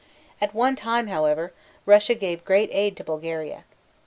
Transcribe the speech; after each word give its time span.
At 0.41 0.55
one 0.55 0.75
time, 0.75 1.05
however, 1.05 1.53
Russia 1.85 2.15
gave 2.15 2.43
great 2.43 2.71
aid 2.73 2.97
to 2.97 3.03
Bulgaria. 3.03 3.65